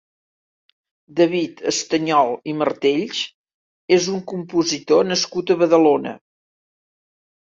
David 1.17 1.59
Estañol 1.71 2.31
i 2.53 2.55
Martells 2.61 3.19
és 3.97 4.07
un 4.13 4.23
compositor 4.31 5.05
nascut 5.11 5.53
a 5.55 5.59
Badalona. 5.61 6.15